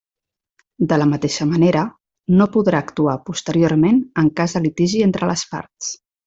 De 0.93 0.97
la 1.01 1.05
mateixa 1.09 1.45
manera, 1.49 1.83
no 2.39 2.47
podrà 2.55 2.79
actuar 2.85 3.15
posteriorment 3.31 4.01
en 4.23 4.33
cas 4.41 4.57
de 4.57 4.63
litigi 4.65 5.05
entre 5.11 5.31
les 5.35 5.47
parts. 5.55 5.93